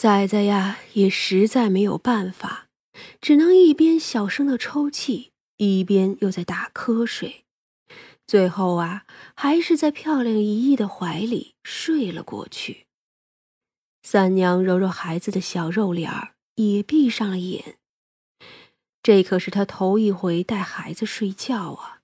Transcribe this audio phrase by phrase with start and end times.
[0.00, 2.68] 崽崽呀，也实在没有办法，
[3.20, 7.44] 只能一边小声的抽泣，一边又在打瞌睡。
[8.26, 12.86] 最后啊，还是在漂亮姨姨的怀里睡了过去。
[14.02, 17.76] 三娘揉揉孩子的小肉脸儿，也闭上了眼。
[19.02, 22.00] 这可是她头一回带孩子睡觉啊。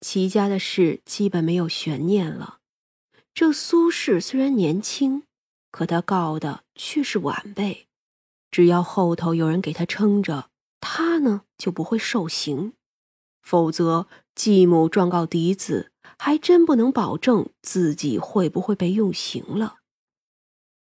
[0.00, 2.60] 齐家的事基本没有悬念了。
[3.34, 5.24] 这苏轼虽然年轻。
[5.72, 7.88] 可他告的却是晚辈，
[8.50, 12.72] 只要后头有人给他撑着，他呢就不会受刑；
[13.40, 19.78] 否则，继母状告嫡子，还真不能保证自己会不会被用刑了。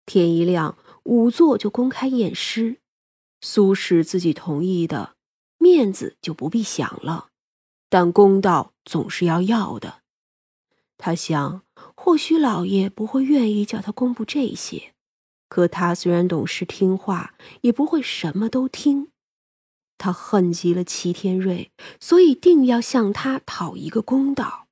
[0.06, 2.82] 天一亮，仵作就公开验尸，
[3.40, 5.16] 苏轼自己同意的，
[5.58, 7.30] 面子就不必想了，
[7.90, 10.02] 但公道总是要要的。
[10.98, 11.65] 他想。
[12.05, 14.94] 或许老爷不会愿意叫他公布这些，
[15.50, 19.08] 可他虽然懂事听话，也不会什么都听。
[19.98, 24.68] 他恨极了齐天瑞，所以定要向他讨一个公道。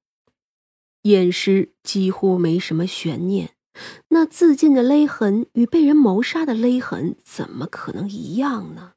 [1.05, 3.55] 验尸几乎没什么悬念，
[4.09, 8.91] 那自尽的勒痕与被人谋杀的勒痕怎么可能一样呢？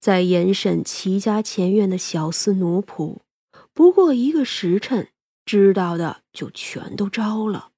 [0.00, 3.18] 在严审齐家前院的小厮奴仆，
[3.72, 5.11] 不过一个时辰。
[5.44, 7.70] 知道的就全都招了，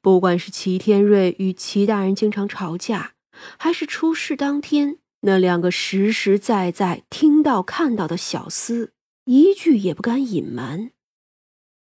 [0.00, 3.14] 不管是齐天瑞与齐大人经常吵架，
[3.58, 8.90] 还是出事当天那两个实实在在听到看到的小厮，
[9.24, 10.90] 一句也不敢隐瞒。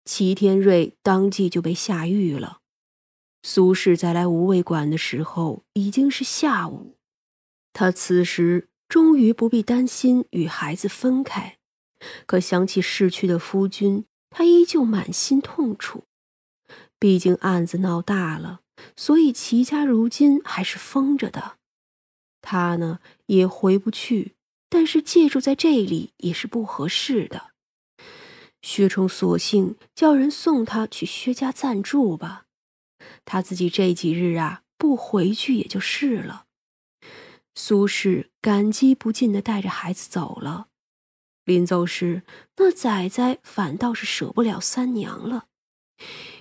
[0.06, 2.60] 齐天瑞当即就被下狱了。
[3.44, 6.98] 苏轼在来无畏馆的时候已经是下午，
[7.74, 11.58] 他此时终于不必担心与孩子分开，
[12.26, 14.06] 可想起逝去的夫君。
[14.30, 16.04] 他依旧满心痛楚，
[17.00, 18.62] 毕竟案子闹大了，
[18.96, 21.58] 所以齐家如今还是封着的。
[22.42, 24.36] 他呢也回不去，
[24.70, 27.52] 但是借住在这里也是不合适的。
[28.62, 32.46] 薛冲索性叫人送他去薛家暂住吧，
[33.26, 36.46] 他自己这几日啊不回去也就是了。
[37.56, 40.68] 苏轼感激不尽的带着孩子走了。
[41.48, 42.24] 临走时，
[42.58, 45.46] 那崽崽反倒是舍不了三娘了。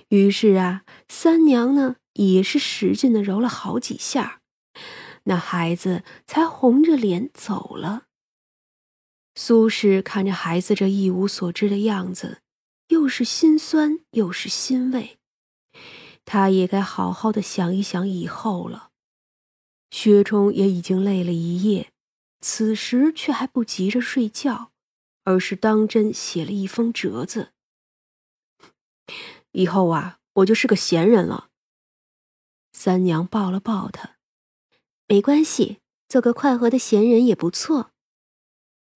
[0.09, 4.41] 于是啊，三娘呢也是使劲的揉了好几下，
[5.23, 8.03] 那孩子才红着脸走了。
[9.33, 12.41] 苏轼看着孩子这一无所知的样子，
[12.89, 15.17] 又是心酸又是欣慰。
[16.25, 18.89] 他也该好好的想一想以后了。
[19.89, 21.91] 薛冲也已经累了一夜，
[22.41, 24.73] 此时却还不急着睡觉。
[25.27, 27.51] 而是当真写了一封折子。
[29.51, 31.49] 以后啊，我就是个闲人了。
[32.71, 34.15] 三娘抱了抱他，
[35.05, 37.91] 没关系，做个快活的闲人也不错。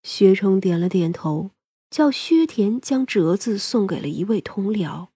[0.04, 1.52] 薛冲点了点头，
[1.90, 5.10] 叫薛田将折子送给了一位同僚。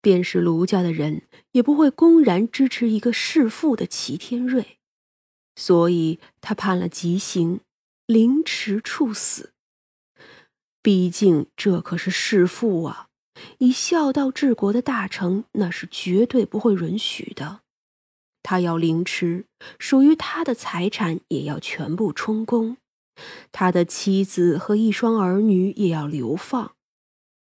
[0.00, 4.80] 便是卢家的人，也不会公然支持一个弑父的齐天瑞，
[5.54, 7.60] 所以他判了极刑，
[8.06, 9.53] 凌迟处死。
[10.84, 13.06] 毕竟这可是弑父啊！
[13.56, 17.60] 以孝道治国的大臣，那是绝对不会允许的。
[18.42, 19.46] 他要凌迟，
[19.78, 22.76] 属于他的财产也要全部充公，
[23.50, 26.72] 他的妻子和一双儿女也要流放。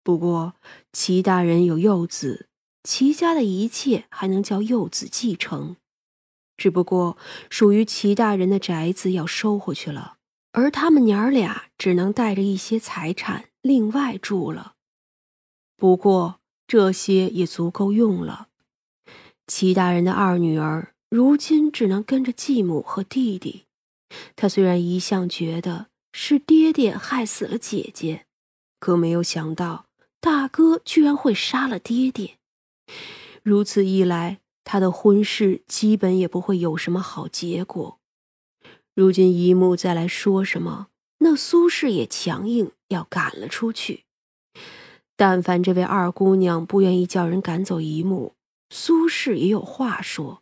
[0.04, 0.56] 不过
[0.92, 2.48] 齐大人有幼子，
[2.82, 5.76] 齐家的一切还能叫幼子继承，
[6.58, 7.16] 只不过
[7.52, 10.17] 属于齐大人的宅子要收回去了。
[10.58, 14.74] 而他们娘儿俩只能带着一些财产另外住了，
[15.76, 18.48] 不过这些也足够用了。
[19.46, 23.66] 齐大人的二女儿如今只能跟着继母和弟弟。
[24.36, 28.26] 他虽然一向觉得是爹爹害死了姐姐，
[28.80, 29.86] 可没有想到
[30.20, 32.40] 大哥居然会杀了爹爹。
[33.44, 38.00] 如此一来，他的婚事基本也不会有什么好结果。
[38.98, 40.88] 如今姨母再来说什么，
[41.20, 44.06] 那苏轼也强硬要赶了出去。
[45.16, 48.34] 但凡这位二姑娘不愿意叫人赶走姨母，
[48.72, 50.42] 苏轼也有话说。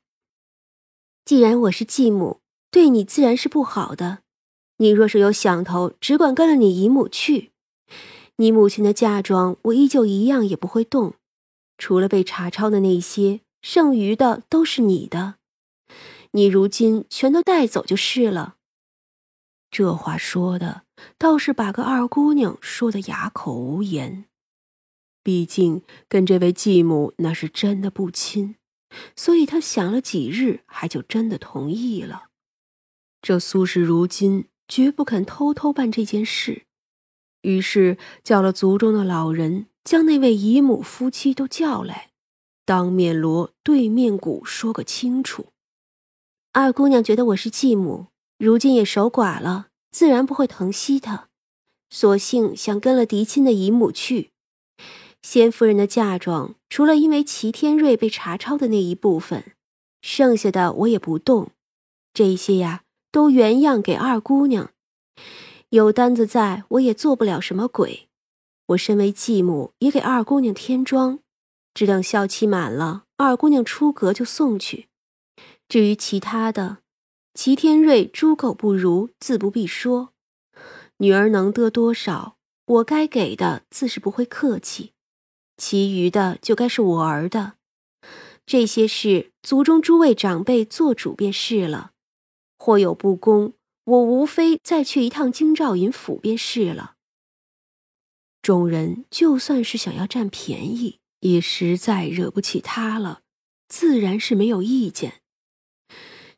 [1.25, 2.39] 既然我是继母，
[2.71, 4.19] 对你自然是不好的。
[4.77, 7.51] 你若是有想头，只管跟了你姨母去。
[8.37, 11.15] 你母亲的嫁妆，我依旧一样也不会动，
[11.77, 15.35] 除了被查抄的那些，剩余的都是你的。
[16.35, 18.57] 你如今全都带走就是了。
[19.71, 20.83] 这话说的
[21.17, 24.25] 倒是把个二姑娘说的哑口无言。
[25.23, 28.57] 毕竟跟这位继母那是真的不亲，
[29.15, 32.25] 所以他想了几日，还就真的同意了。
[33.21, 36.65] 这苏氏如今绝不肯偷偷办这件事，
[37.43, 42.09] 于是叫了族中的老人，将那位姨母夫妻都叫来，
[42.65, 45.47] 当面锣对面鼓说个清楚。
[46.57, 48.05] 二姑娘觉得我是继母，
[48.37, 51.27] 如今也守寡了，自然不会疼惜她，
[51.89, 54.31] 索性想跟了嫡亲的姨母去。
[55.21, 59.51] 先夫人的嫁妆，除了因为齐天瑞被查抄的那一部分，
[60.01, 61.49] 剩下的我也不动。
[62.13, 64.69] 这些呀，都原样给二姑娘。
[65.71, 68.07] 有单子在，我也做不了什么鬼。
[68.67, 71.19] 我身为继母，也给二姑娘添妆，
[71.73, 74.87] 只等孝期满了，二姑娘出阁就送去。
[75.67, 76.79] 至于其他的，
[77.33, 80.13] 齐天瑞猪狗不如，自不必说。
[80.97, 84.93] 女儿能得多少，我该给的自是不会客气。
[85.57, 87.53] 其余的就该是我儿的，
[88.45, 91.91] 这些事族中诸位长辈做主便是了。
[92.57, 93.53] 或有不公，
[93.83, 96.95] 我无非再去一趟京兆尹府便是了。
[98.41, 103.21] 众人就算是想要占便宜，也实在惹不起他了，
[103.67, 105.21] 自然是没有意见。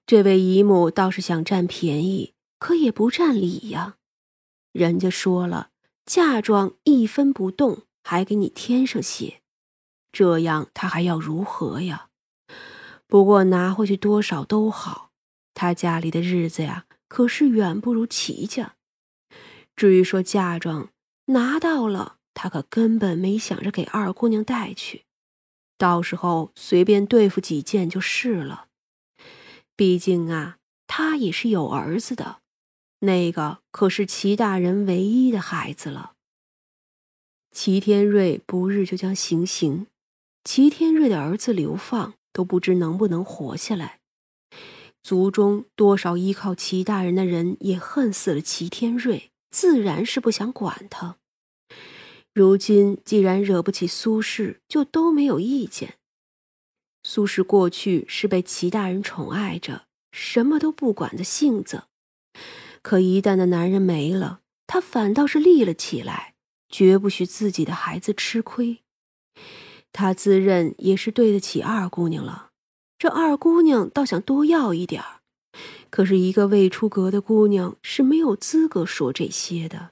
[0.07, 3.97] 这位姨母倒是想占便宜，可也不占理呀。
[4.71, 5.69] 人家说了，
[6.05, 7.83] 嫁妆一分不动。
[8.09, 9.41] 还给你添上些，
[10.13, 12.07] 这样他还要如何呀？
[13.05, 15.11] 不过拿回去多少都好，
[15.53, 18.75] 他家里的日子呀，可是远不如齐家。
[19.75, 20.87] 至于说嫁妆
[21.25, 25.03] 拿到了，他可根本没想着给二姑娘带去，
[25.77, 28.66] 到时候随便对付几件就是了。
[29.77, 30.57] 毕竟啊，
[30.87, 32.39] 他也是有儿子的，
[33.01, 36.13] 那个可是齐大人唯一的孩子了。
[37.51, 39.85] 齐天瑞不日就将行刑，
[40.43, 43.99] 齐天瑞的儿子流放都不知能不能活下来。
[45.03, 51.17] 族中多少依靠齐大人的人也恨死了齐天瑞，自然是不想管他。
[52.33, 55.96] 如今既然惹不起苏轼，就都没有意见。
[57.09, 61.83] 苏轼过去是被齐大人宠爱着，什么都不管的性子，
[62.81, 66.33] 可一旦那男人没了，他反倒是立了起来。
[66.67, 68.83] 绝不许自己的孩子吃亏，
[69.93, 72.49] 他自认也是对得起二姑娘了。
[72.99, 75.21] 这二姑娘倒想多要一点儿，
[75.89, 79.91] 可是一个未出阁的姑娘是没有资格说这些的。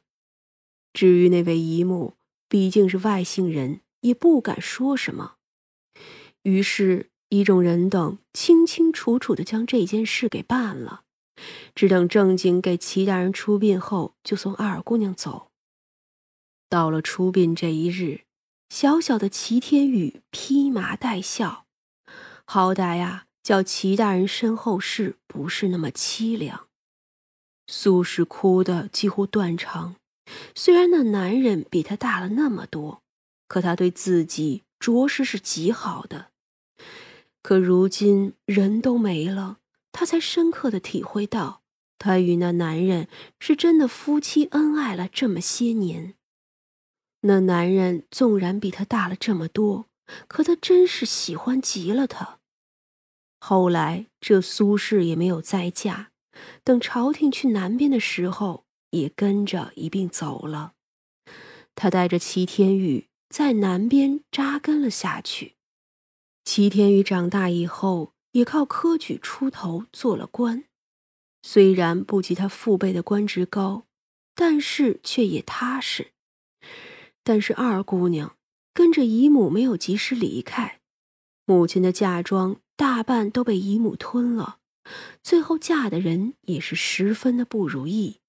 [0.91, 2.15] 至于那位姨母，
[2.49, 5.34] 毕竟是外姓人，也不敢说什么。
[6.45, 11.01] 于是，一众人等清清楚楚的将这件事给办了，
[11.73, 15.47] 只等正经给齐大人出殡后，就送二姑娘走。
[16.69, 18.25] 到了出殡这一日，
[18.69, 21.65] 小小的齐天宇披麻戴孝，
[22.45, 26.67] 好歹呀，叫齐大人身后事不是那么凄凉。
[27.65, 29.95] 苏轼哭得几乎断肠，
[30.53, 33.01] 虽然那男人比他大了那么多，
[33.47, 36.29] 可他对自己着实是极好的。
[37.45, 39.59] 可如今人都没了，
[39.91, 41.61] 他才深刻的体会到，
[41.99, 43.07] 他与那男人
[43.39, 46.15] 是真的夫妻恩爱了这么些年。
[47.21, 49.85] 那男人纵然比他大了这么多，
[50.27, 52.39] 可他真是喜欢极了他。
[53.39, 56.09] 后来这苏氏也没有再嫁，
[56.63, 60.73] 等朝廷去南边的时候，也跟着一并走了。
[61.75, 65.54] 他带着齐天宇在南边扎根了下去。
[66.45, 70.65] 齐天宇长大以后，也靠科举出头做了官，
[71.41, 73.87] 虽然不及他父辈的官职高，
[74.35, 76.11] 但是却也踏实。
[77.23, 78.37] 但是二姑娘
[78.73, 80.79] 跟着姨母没有及时离开，
[81.45, 84.59] 母亲的嫁妆大半都被姨母吞了，
[85.23, 88.19] 最后嫁的人也是十分的不如意。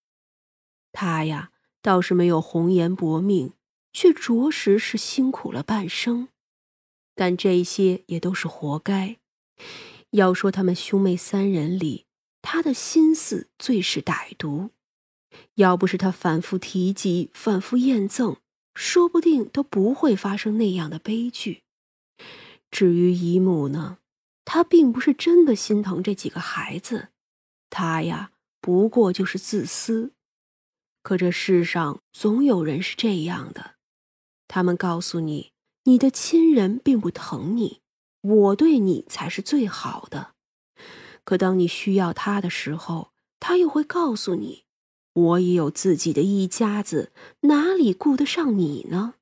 [0.91, 3.53] 她呀倒是没有红颜薄命，
[3.93, 6.29] 却着实是辛苦了半生。
[7.17, 9.17] 但这些也都是活该。
[10.11, 12.07] 要说他们兄妹三人里，
[12.41, 14.71] 他的心思最是歹毒。
[15.57, 18.37] 要不是他反复提及，反复验赠。
[18.79, 21.63] 说不定都不会发生那样的悲剧。
[22.71, 23.97] 至于姨母呢，
[24.45, 27.09] 她并不是真的心疼这几个孩子，
[27.71, 30.13] 她呀不过就是自私。
[31.03, 33.77] 可这世上总有人是这样的，
[34.47, 35.53] 他们告诉你，
[35.87, 37.81] 你的亲人并不疼你，
[38.21, 40.33] 我对你才是最好的。
[41.23, 44.65] 可当你需要他的时候，他又会告诉你。
[45.13, 47.13] 我也有自己的一家子，
[47.43, 49.15] 哪里顾得上你呢？